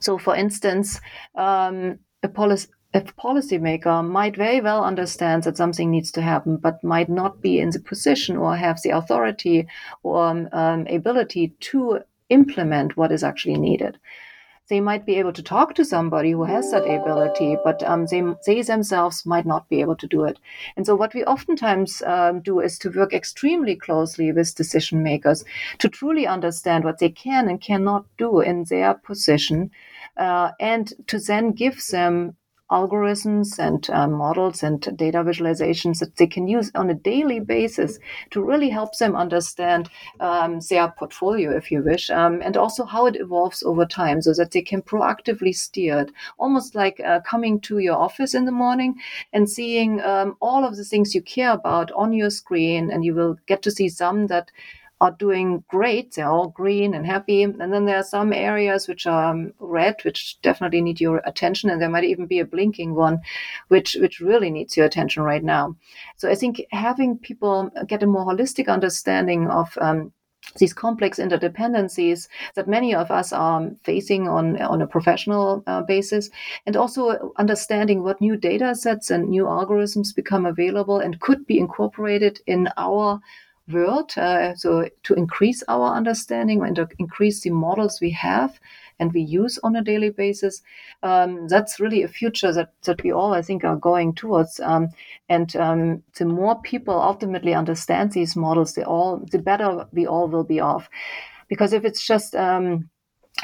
[0.00, 1.00] So, for instance,
[1.34, 6.82] um, a, policy a policymaker might very well understand that something needs to happen, but
[6.82, 9.66] might not be in the position or have the authority
[10.02, 13.98] or um, um, ability to implement what is actually needed.
[14.68, 18.22] They might be able to talk to somebody who has that ability, but um, they,
[18.46, 20.38] they themselves might not be able to do it.
[20.76, 25.44] And so, what we oftentimes um, do is to work extremely closely with decision makers
[25.78, 29.70] to truly understand what they can and cannot do in their position
[30.16, 32.36] uh, and to then give them
[32.70, 37.98] algorithms and uh, models and data visualizations that they can use on a daily basis
[38.30, 43.06] to really help them understand um, their portfolio, if you wish, um, and also how
[43.06, 46.10] it evolves over time so that they can proactively steer it.
[46.38, 48.96] Almost like uh, coming to your office in the morning
[49.32, 53.14] and seeing um, all of the things you care about on your screen, and you
[53.14, 54.50] will get to see some that
[55.00, 56.14] are doing great.
[56.14, 57.42] They're all green and happy.
[57.42, 61.68] And then there are some areas which are um, red, which definitely need your attention.
[61.68, 63.20] And there might even be a blinking one,
[63.68, 65.76] which, which really needs your attention right now.
[66.16, 70.12] So I think having people get a more holistic understanding of um,
[70.58, 76.30] these complex interdependencies that many of us are facing on, on a professional uh, basis,
[76.64, 81.58] and also understanding what new data sets and new algorithms become available and could be
[81.58, 83.20] incorporated in our
[83.68, 84.12] world.
[84.16, 88.58] Uh, so to increase our understanding and to increase the models we have
[88.98, 90.62] and we use on a daily basis,
[91.02, 94.60] um, that's really a future that, that we all, I think, are going towards.
[94.60, 94.88] Um,
[95.28, 100.28] and um, the more people ultimately understand these models, the all the better we all
[100.28, 100.88] will be off.
[101.48, 102.88] Because if it's just um,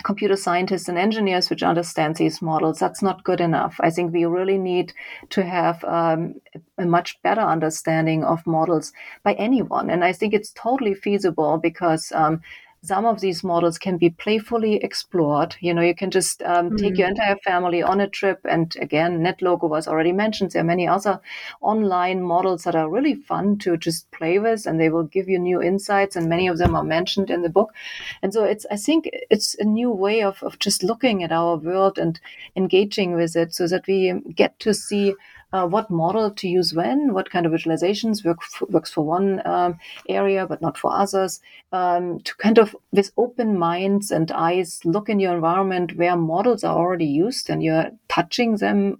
[0.04, 3.76] computer scientists and engineers which understand these models that's not good enough.
[3.80, 4.92] I think we really need
[5.30, 6.34] to have um,
[6.78, 9.90] a much better understanding of models by anyone.
[9.90, 12.40] And i think it's totally feasible because um,
[12.84, 15.54] some of these models can be playfully explored.
[15.60, 16.76] You know, you can just um, mm-hmm.
[16.76, 17.12] take your mm.
[17.12, 18.40] entire family on a trip.
[18.44, 20.50] And again, NetLogo was already mentioned.
[20.50, 21.20] There are many other
[21.60, 25.38] online models that are really fun to just play with, and they will give you
[25.38, 26.16] new insights.
[26.16, 27.72] And many of them are mentioned in the book.
[28.20, 31.56] And so it's, I think, it's a new way of, of just looking at our
[31.56, 32.18] world and
[32.56, 35.14] engaging with it, so that we get to see
[35.52, 38.38] uh, what model to use when, what kind of visualizations work
[38.70, 41.40] works for one um, area but not for others,
[41.72, 46.64] um, to kind of with open minds and eyes look in your environment where models
[46.64, 48.98] are already used and you're touching them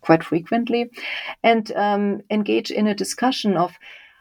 [0.00, 0.90] quite frequently,
[1.42, 3.72] and um, engage in a discussion of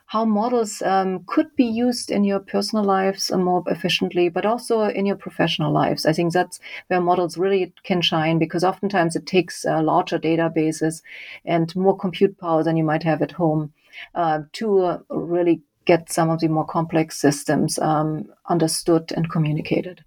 [0.07, 5.05] how models um, could be used in your personal lives more efficiently, but also in
[5.05, 6.05] your professional lives.
[6.05, 11.01] I think that's where models really can shine because oftentimes it takes uh, larger databases
[11.43, 13.73] and more compute power than you might have at home
[14.13, 20.03] uh, to uh, really get some of the more complex systems um, understood and communicated.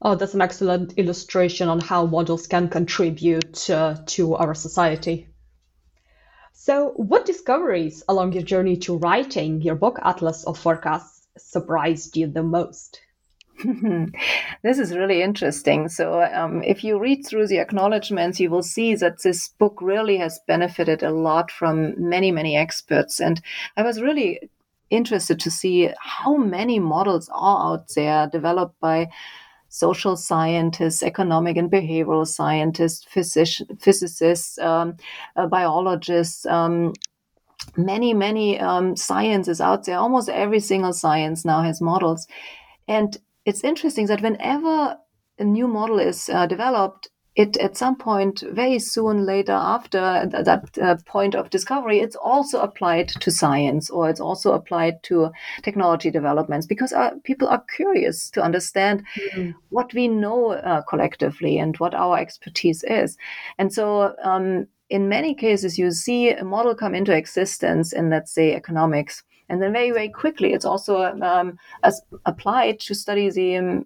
[0.00, 5.28] Oh, that's an excellent illustration on how models can contribute uh, to our society.
[6.64, 12.26] So, what discoveries along your journey to writing your book, Atlas of Forecasts, surprised you
[12.26, 13.02] the most?
[14.62, 15.90] this is really interesting.
[15.90, 20.16] So, um, if you read through the acknowledgments, you will see that this book really
[20.16, 23.20] has benefited a lot from many, many experts.
[23.20, 23.42] And
[23.76, 24.48] I was really
[24.88, 29.10] interested to see how many models are out there developed by
[29.74, 34.96] social scientists, economic and behavioral scientists, physici- physicists, um,
[35.34, 36.46] uh, biologists.
[36.46, 36.92] Um,
[37.76, 39.98] many, many um, sciences out there.
[39.98, 42.28] Almost every single science now has models.
[42.86, 44.96] And it's interesting that whenever
[45.40, 50.44] a new model is uh, developed, it at some point very soon later after th-
[50.44, 55.30] that uh, point of discovery it's also applied to science or it's also applied to
[55.62, 59.50] technology developments because uh, people are curious to understand mm-hmm.
[59.70, 63.16] what we know uh, collectively and what our expertise is
[63.58, 68.32] and so um, in many cases you see a model come into existence in let's
[68.32, 71.58] say economics and then very very quickly it's also um,
[72.26, 73.84] applied to study the um,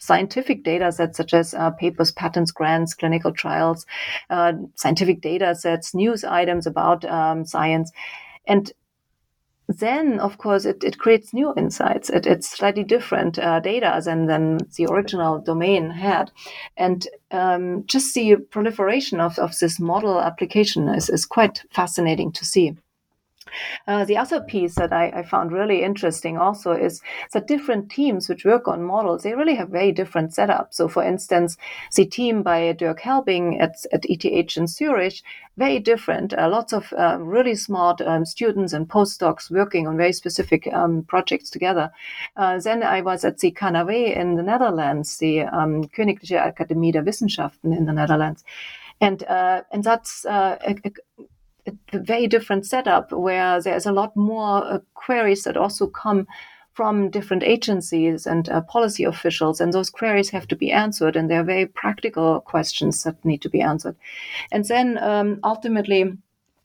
[0.00, 3.86] scientific data sets such as uh, papers, patents, grants, clinical trials,
[4.30, 7.92] uh, scientific data sets, news items about um, science.
[8.46, 8.72] And
[9.68, 12.08] then, of course, it, it creates new insights.
[12.08, 16.30] It, it's slightly different uh, data than, than the original domain had.
[16.76, 22.44] And um, just the proliferation of, of this model application is, is quite fascinating to
[22.46, 22.76] see.
[23.86, 28.28] Uh, the other piece that I, I, found really interesting also is that different teams
[28.28, 30.74] which work on models, they really have very different setups.
[30.74, 31.56] So, for instance,
[31.94, 35.22] the team by Dirk Helbing at, at ETH in Zurich,
[35.56, 36.32] very different.
[36.32, 41.02] Uh, lots of uh, really smart um, students and postdocs working on very specific um,
[41.02, 41.90] projects together.
[42.36, 47.04] Uh, then I was at the KNAW in the Netherlands, the um, Königliche Akademie der
[47.04, 48.44] Wissenschaften in the Netherlands.
[49.00, 50.92] And, uh, and that's uh, a, a
[51.92, 56.26] a very different setup where there's a lot more uh, queries that also come
[56.78, 61.28] from different agencies and uh, policy officials, and those queries have to be answered, and
[61.28, 63.96] they're very practical questions that need to be answered.
[64.52, 66.16] And then um, ultimately,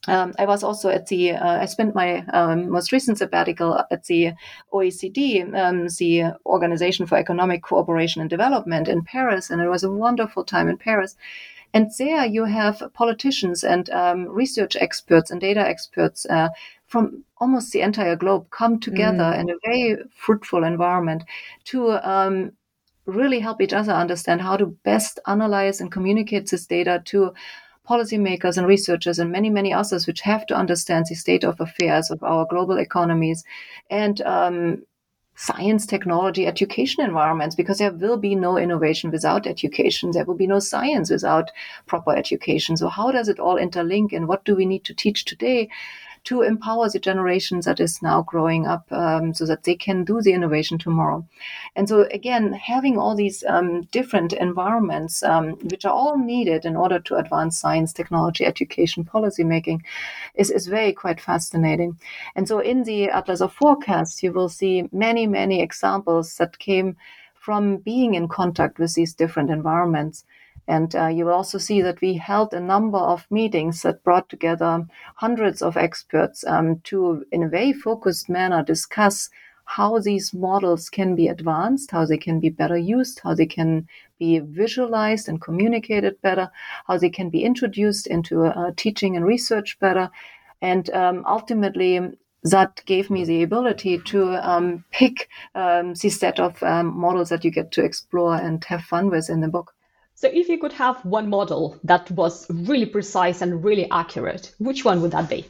[0.08, 4.04] um, I was also at the, uh, I spent my um, most recent sabbatical at
[4.06, 4.34] the
[4.72, 9.92] OECD, um, the Organization for Economic Cooperation and Development in Paris, and it was a
[9.92, 11.16] wonderful time in Paris.
[11.74, 16.50] And there you have politicians and um, research experts and data experts uh,
[16.86, 19.40] from almost the entire globe come together mm.
[19.40, 21.24] in a very fruitful environment
[21.66, 22.52] to um,
[23.06, 27.34] really help each other understand how to best analyze and communicate this data to
[27.90, 32.12] policymakers and researchers and many, many others which have to understand the state of affairs
[32.12, 33.44] of our global economies
[33.90, 34.84] and um,
[35.36, 40.12] science, technology, education environments, because there will be no innovation without education.
[40.12, 41.52] There will be no science without
[41.88, 42.78] proper education.
[42.78, 45.70] So, how does it all interlink, and what do we need to teach today
[46.26, 50.22] to empower the generation that is now growing up um, so that they can do
[50.22, 51.26] the innovation tomorrow.
[51.76, 56.76] And so, again, having all these um, different environments, um, which are all needed in
[56.76, 59.84] order to advance science, technology, education, policy making,
[60.36, 62.00] is, is very quite fascinating.
[62.36, 66.96] And so, in the Atlas of Forecast, you will see many, many examples that came
[67.34, 70.24] from being in contact with these different environments.
[70.68, 74.30] And uh, you will also see that we held a number of meetings that brought
[74.30, 74.86] together
[75.16, 79.30] hundreds of experts um, to, in a very focused manner, discuss
[79.66, 83.88] how these models can be advanced, how they can be better used, how they can
[84.20, 86.50] be visualized and communicated better,
[86.88, 90.10] how they can be introduced into uh, teaching and research better.
[90.62, 92.00] And um, ultimately,
[92.44, 97.46] that gave me the ability to um, pick um, the set of um, models that
[97.46, 99.74] you get to explore and have fun with in the book.
[100.16, 104.86] So if you could have one model that was really precise and really accurate, which
[104.86, 105.46] one would that be?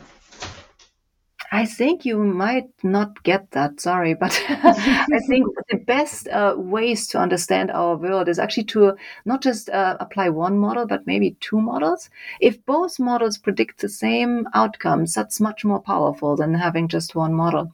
[1.54, 3.80] I think you might not get that.
[3.80, 8.96] Sorry, but I think the best uh, ways to understand our world is actually to
[9.26, 12.10] not just uh, apply one model, but maybe two models.
[12.42, 17.36] If both models predict the same outcomes, that's much more powerful than having just one
[17.36, 17.72] model.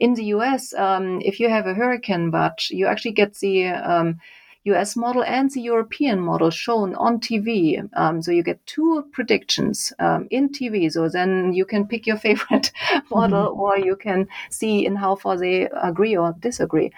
[0.00, 4.18] In the US, um, if you have a hurricane watch, you actually get the um,
[4.64, 7.86] US model and the European model shown on TV.
[7.94, 10.90] Um, so you get two predictions um, in TV.
[10.90, 12.72] So then you can pick your favorite
[13.10, 13.60] model mm-hmm.
[13.60, 16.90] or you can see in how far they agree or disagree.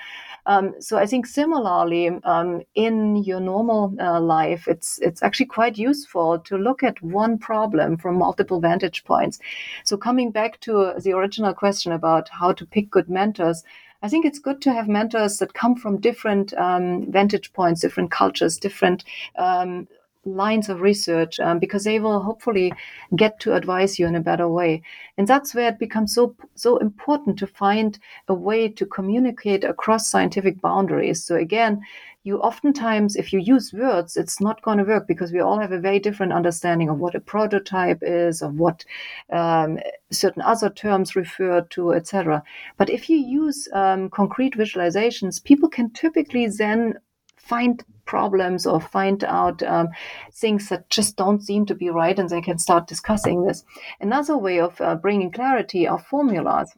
[0.47, 5.77] Um, so I think similarly um, in your normal uh, life, it's it's actually quite
[5.77, 9.41] useful to look at one problem from multiple vantage points.
[9.85, 13.65] So coming back to the original question about how to pick good mentors,
[14.07, 18.13] I think it's good to have mentors that come from different um, vantage points, different
[18.13, 19.03] cultures, different
[19.37, 19.89] um,
[20.25, 22.73] lines of research um, because they will hopefully
[23.17, 24.81] get to advise you in a better way.
[25.19, 27.99] And that's where it becomes so so important to find
[28.29, 31.25] a way to communicate across scientific boundaries.
[31.25, 31.83] So again
[32.27, 35.71] you oftentimes, if you use words, it's not going to work because we all have
[35.71, 38.85] a very different understanding of what a prototype is, of what
[39.33, 39.79] um,
[40.11, 42.43] certain other terms refer to, etc.
[42.77, 46.99] But if you use um, concrete visualizations, people can typically then
[47.37, 49.89] find problems or find out um,
[50.33, 53.65] things that just don't seem to be right and they can start discussing this.
[54.01, 56.73] Another way of uh, bringing clarity are formulas.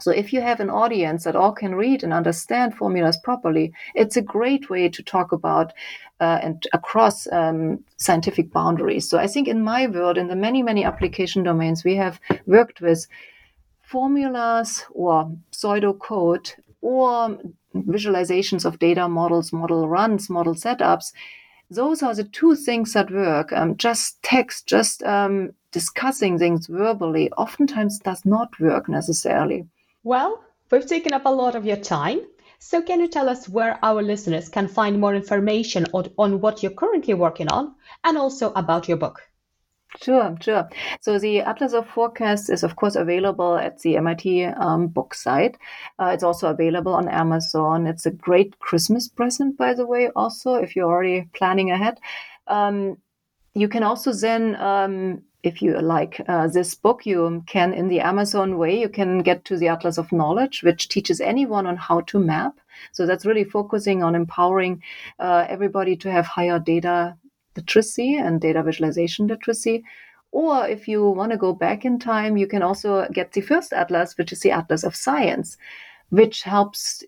[0.00, 4.16] So if you have an audience that all can read and understand formulas properly, it's
[4.16, 5.72] a great way to talk about
[6.20, 9.10] uh, and across um, scientific boundaries.
[9.10, 12.80] So I think in my world, in the many, many application domains we have worked
[12.80, 13.08] with,
[13.82, 17.36] formulas or pseudocode or
[17.74, 21.12] visualizations of data models, model runs, model setups,
[21.70, 23.52] those are the two things that work.
[23.52, 29.66] Um, just text, just um, discussing things verbally, oftentimes does not work necessarily.
[30.08, 32.20] Well, we've taken up a lot of your time.
[32.58, 36.62] So, can you tell us where our listeners can find more information on, on what
[36.62, 39.20] you're currently working on and also about your book?
[40.02, 40.66] Sure, sure.
[41.02, 45.58] So the Atlas of Forecasts is, of course, available at the MIT um, book site.
[45.98, 47.86] Uh, it's also available on Amazon.
[47.86, 52.00] It's a great Christmas present, by the way, also, if you're already planning ahead.
[52.46, 52.96] Um,
[53.52, 58.00] you can also then, um, if you like uh, this book, you can, in the
[58.00, 62.00] Amazon way, you can get to the Atlas of Knowledge, which teaches anyone on how
[62.02, 62.58] to map.
[62.92, 64.82] So that's really focusing on empowering
[65.18, 67.16] uh, everybody to have higher data
[67.56, 69.84] literacy and data visualization literacy.
[70.32, 73.72] Or if you want to go back in time, you can also get the first
[73.72, 75.56] atlas, which is the Atlas of Science,
[76.10, 77.02] which helps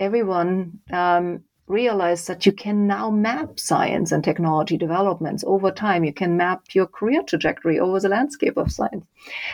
[0.00, 6.04] everyone um, realize that you can now map science and technology developments over time.
[6.04, 9.04] You can map your career trajectory over the landscape of science.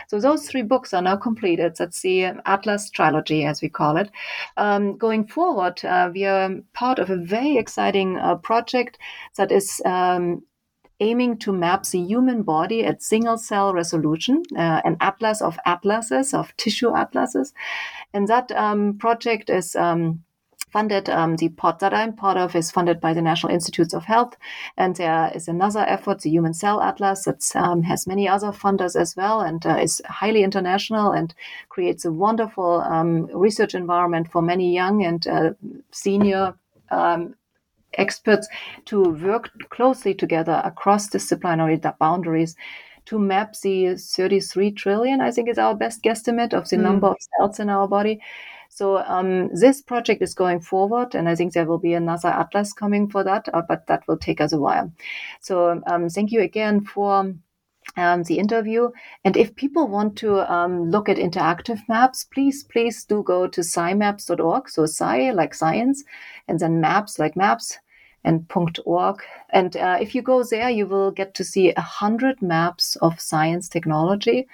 [0.07, 1.75] So those three books are now completed.
[1.77, 4.09] That's the Atlas trilogy, as we call it.
[4.57, 8.97] Um, going forward, uh, we are part of a very exciting uh, project
[9.35, 10.43] that is um,
[10.99, 16.33] aiming to map the human body at single cell resolution, uh, an atlas of atlases,
[16.33, 17.53] of tissue atlases.
[18.13, 20.23] And that um, project is um,
[20.75, 21.09] funded.
[21.09, 24.35] Um, the pod that I'm part of is funded by the National Institutes of Health.
[24.75, 28.93] And there is another effort, the Human Cell Atlas, that um, has many other funders
[28.99, 31.33] as well and uh, is highly international and
[31.69, 35.53] creates a wonderful um, research environment for many young and uh,
[35.91, 36.53] senior
[36.91, 37.35] um,
[37.93, 38.49] experts
[38.83, 42.57] to work closely together across disciplinary boundaries
[43.05, 46.81] to map the 33 trillion, I think is our best guesstimate of the mm.
[46.81, 48.19] number of cells in our body,
[48.75, 52.73] so um, this project is going forward, and I think there will be another atlas
[52.73, 54.91] coming for that, uh, but that will take us a while.
[55.39, 57.33] So um, thank you again for.
[57.97, 58.89] Um, the interview.
[59.23, 63.61] And if people want to um, look at interactive maps, please, please do go to
[63.61, 64.69] scimaps.org.
[64.69, 66.03] So sci like science,
[66.47, 67.77] and then maps like maps
[68.23, 68.51] and
[68.85, 69.21] .org.
[69.51, 73.21] And uh, if you go there, you will get to see a hundred maps of
[73.21, 74.47] science technology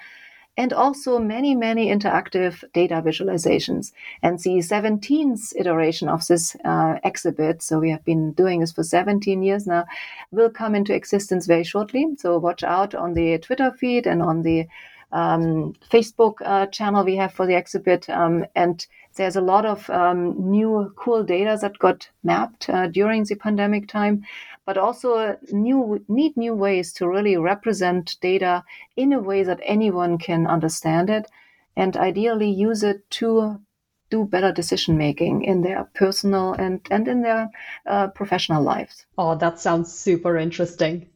[0.56, 3.92] and also many, many interactive data visualizations.
[4.22, 8.82] And the 17th iteration of this uh, exhibit, so we have been doing this for
[8.82, 9.86] 17 years now,
[10.30, 12.06] will come into existence very shortly.
[12.18, 14.66] So watch out on the Twitter feed and on the
[15.12, 18.08] um, Facebook uh, channel we have for the exhibit.
[18.10, 23.24] Um, and there's a lot of um, new cool data that got mapped uh, during
[23.24, 24.24] the pandemic time
[24.72, 28.64] but also new need new ways to really represent data
[28.96, 31.30] in a way that anyone can understand it
[31.76, 33.60] and ideally use it to
[34.08, 37.50] do better decision making in their personal and, and in their
[37.86, 39.04] uh, professional lives.
[39.18, 41.06] Oh, that sounds super interesting.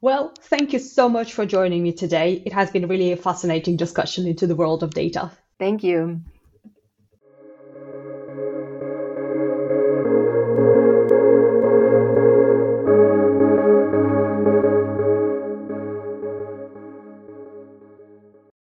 [0.00, 2.42] Well, thank you so much for joining me today.
[2.46, 5.30] It has been really a fascinating discussion into the world of data.
[5.58, 6.22] Thank you.